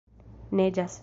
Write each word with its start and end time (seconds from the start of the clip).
Neĝas. 0.61 0.99